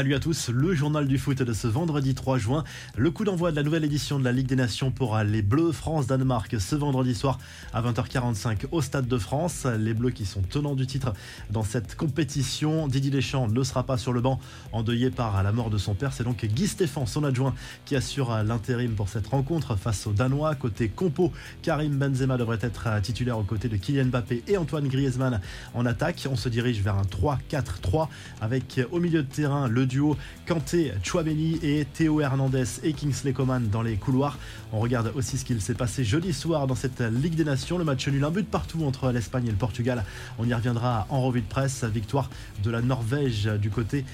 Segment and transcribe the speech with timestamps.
[0.00, 2.64] Salut à tous, le journal du foot de ce vendredi 3 juin.
[2.96, 5.72] Le coup d'envoi de la nouvelle édition de la Ligue des Nations pour les Bleus
[5.72, 7.38] France-Danemark ce vendredi soir
[7.74, 9.66] à 20h45 au Stade de France.
[9.66, 11.12] Les Bleus qui sont tenants du titre
[11.50, 12.88] dans cette compétition.
[12.88, 14.40] Didier Deschamps ne sera pas sur le banc,
[14.72, 16.14] endeuillé par la mort de son père.
[16.14, 17.54] C'est donc Guy Stéphane, son adjoint,
[17.84, 20.54] qui assure l'intérim pour cette rencontre face aux Danois.
[20.54, 21.30] Côté compo,
[21.60, 25.42] Karim Benzema devrait être titulaire aux côtés de Kylian Mbappé et Antoine Griezmann
[25.74, 26.26] en attaque.
[26.30, 28.08] On se dirige vers un 3-4-3
[28.40, 30.16] avec au milieu de terrain le duo
[30.46, 34.38] Kanté, Chouameni et Théo Hernandez et Kingsley Coman dans les couloirs.
[34.72, 37.76] On regarde aussi ce qu'il s'est passé jeudi soir dans cette Ligue des Nations.
[37.76, 40.04] Le match nul, un but partout entre l'Espagne et le Portugal.
[40.38, 41.84] On y reviendra en revue de presse.
[41.84, 42.30] Victoire
[42.62, 44.04] de la Norvège du côté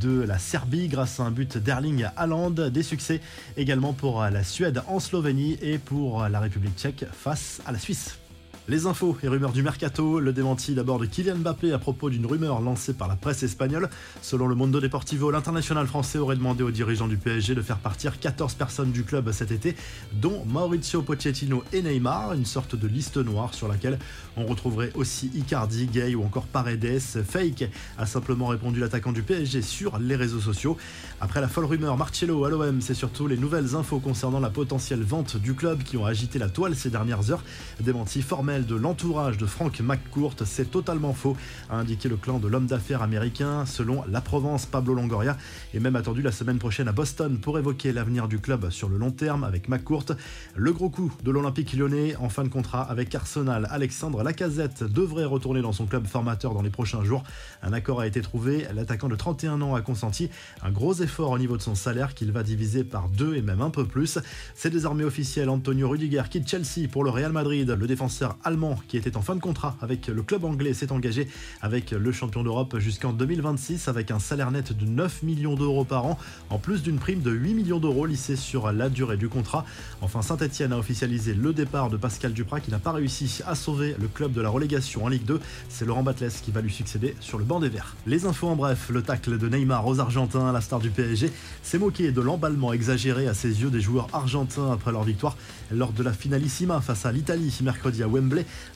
[0.00, 2.50] de la Serbie grâce à un but d'Erling Haaland.
[2.50, 3.20] Des succès
[3.56, 8.23] également pour la Suède en Slovénie et pour la République tchèque face à la Suisse.
[8.66, 12.24] Les infos et rumeurs du mercato, le démenti d'abord de Kylian Mbappé à propos d'une
[12.24, 13.90] rumeur lancée par la presse espagnole.
[14.22, 18.18] Selon le Mondo Deportivo, l'international français aurait demandé aux dirigeants du PSG de faire partir
[18.18, 19.76] 14 personnes du club cet été,
[20.14, 23.98] dont Maurizio Pochettino et Neymar, une sorte de liste noire sur laquelle
[24.38, 27.00] on retrouverait aussi Icardi, Gay ou encore Paredes.
[27.00, 30.78] Fake a simplement répondu l'attaquant du PSG sur les réseaux sociaux.
[31.20, 35.02] Après la folle rumeur Marcello à l'OM, c'est surtout les nouvelles infos concernant la potentielle
[35.02, 37.44] vente du club qui ont agité la toile ces dernières heures.
[37.78, 41.36] Démenti formel de l'entourage de Frank McCourt, c'est totalement faux,
[41.68, 43.66] a indiqué le clan de l'homme d'affaires américain.
[43.66, 45.36] Selon la Provence, Pablo Longoria
[45.74, 48.96] est même attendu la semaine prochaine à Boston pour évoquer l'avenir du club sur le
[48.96, 50.06] long terme avec McCourt.
[50.54, 55.24] Le gros coup de l'Olympique lyonnais en fin de contrat avec Arsenal, Alexandre Lacazette devrait
[55.24, 57.24] retourner dans son club formateur dans les prochains jours.
[57.62, 60.30] Un accord a été trouvé, l'attaquant de 31 ans a consenti
[60.62, 63.62] un gros effort au niveau de son salaire qu'il va diviser par deux et même
[63.62, 64.18] un peu plus.
[64.54, 67.68] C'est désormais officiel, Antonio Rudiger quitte Chelsea pour le Real Madrid.
[67.68, 71.28] Le défenseur allemand qui était en fin de contrat avec le club anglais s'est engagé
[71.60, 76.06] avec le champion d'Europe jusqu'en 2026 avec un salaire net de 9 millions d'euros par
[76.06, 76.18] an
[76.50, 79.64] en plus d'une prime de 8 millions d'euros lissée sur la durée du contrat.
[80.00, 83.94] Enfin, Saint-Etienne a officialisé le départ de Pascal Duprat qui n'a pas réussi à sauver
[84.00, 85.40] le club de la relégation en Ligue 2.
[85.68, 87.96] C'est Laurent Batles qui va lui succéder sur le banc des Verts.
[88.06, 91.78] Les infos en bref, le tacle de Neymar aux Argentins, la star du PSG, s'est
[91.78, 95.36] moqué de l'emballement exagéré à ses yeux des joueurs argentins après leur victoire
[95.70, 98.33] lors de la finalissima face à l'Italie mercredi à Wembley.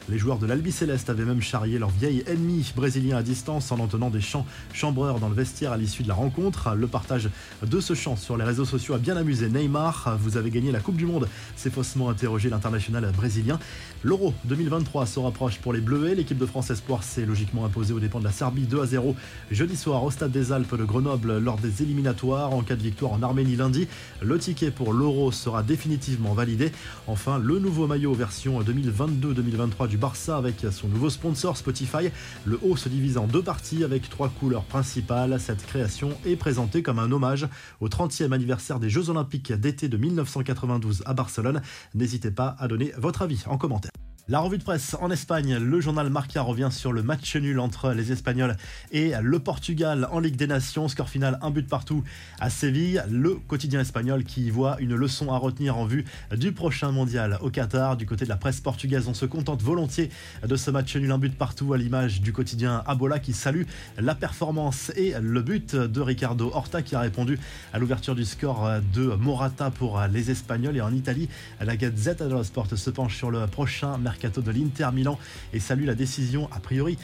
[0.08, 3.78] Les joueurs de l'Albi Céleste avaient même charrié leur vieil ennemi brésilien à distance en
[3.78, 6.74] entonnant des chants chambreurs dans le vestiaire à l'issue de la rencontre.
[6.74, 7.28] Le partage
[7.66, 10.16] de ce chant sur les réseaux sociaux a bien amusé Neymar.
[10.20, 13.58] Vous avez gagné la Coupe du Monde, s'est faussement interrogé l'international brésilien.
[14.02, 16.14] L'Euro 2023 se rapproche pour les Bleuets.
[16.14, 19.16] L'équipe de France Espoir s'est logiquement imposée aux dépens de la Serbie 2 à 0
[19.50, 22.52] jeudi soir au Stade des Alpes de Grenoble lors des éliminatoires.
[22.52, 23.88] En cas de victoire en Arménie lundi,
[24.22, 26.70] le ticket pour l'Euro sera définitivement validé.
[27.06, 29.47] Enfin, le nouveau maillot version 2022-2023 2023
[29.88, 32.10] du Barça avec son nouveau sponsor Spotify.
[32.44, 35.40] Le haut se divise en deux parties avec trois couleurs principales.
[35.40, 37.48] Cette création est présentée comme un hommage
[37.80, 41.62] au 30e anniversaire des Jeux Olympiques d'été de 1992 à Barcelone.
[41.94, 43.90] N'hésitez pas à donner votre avis en commentaire.
[44.30, 47.92] La revue de presse en Espagne, le journal Marca revient sur le match nul entre
[47.92, 48.58] les Espagnols
[48.92, 50.86] et le Portugal en Ligue des Nations.
[50.86, 52.04] Score final, un but partout
[52.38, 53.02] à Séville.
[53.10, 56.04] Le quotidien espagnol qui voit une leçon à retenir en vue
[56.36, 57.96] du prochain mondial au Qatar.
[57.96, 60.10] Du côté de la presse portugaise, on se contente volontiers
[60.46, 63.62] de ce match nul, un but partout à l'image du quotidien Abola qui salue
[63.96, 67.38] la performance et le but de Ricardo Horta qui a répondu
[67.72, 70.76] à l'ouverture du score de Morata pour les Espagnols.
[70.76, 71.30] Et en Italie,
[71.62, 75.18] la Gazette dello Sport se penche sur le prochain mercredi de l'Inter Milan
[75.52, 76.98] et salue la décision a priori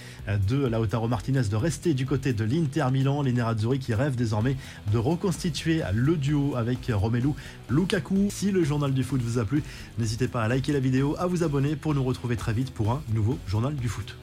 [0.49, 3.23] de Lautaro Martinez de rester du côté de l'Inter Milan.
[3.23, 4.57] Les Nerazzurri qui rêvent désormais
[4.93, 7.31] de reconstituer le duo avec Romelu
[7.71, 8.29] Lukaku.
[8.31, 9.63] Si le journal du foot vous a plu,
[9.99, 12.91] n'hésitez pas à liker la vidéo, à vous abonner pour nous retrouver très vite pour
[12.91, 14.17] un nouveau journal du foot.